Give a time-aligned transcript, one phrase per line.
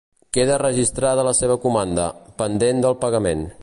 [0.37, 2.09] Queda registrada la seva comanda,
[2.43, 3.51] pendent del pagament.